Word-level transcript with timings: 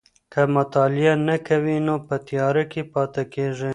که 0.31 0.41
مطالعه 0.55 1.13
نه 1.27 1.35
کوې 1.47 1.77
نو 1.85 1.95
په 2.07 2.15
تياره 2.27 2.63
کي 2.71 2.81
پاته 2.93 3.23
کېږې. 3.33 3.69